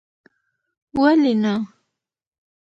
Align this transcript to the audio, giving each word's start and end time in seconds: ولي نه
ولي 0.97 1.31
نه 1.43 1.53